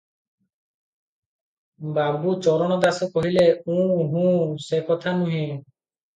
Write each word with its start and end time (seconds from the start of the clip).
ବାବୁ 1.97 2.33
ଚରଣ 2.47 2.79
ଦାସ 2.87 3.11
କହିଲେ-ଉଁ-ହୁଁ, 3.19 4.35
ସେ 4.71 4.83
କଥା 4.91 5.17
ନୁହେ। 5.21 5.45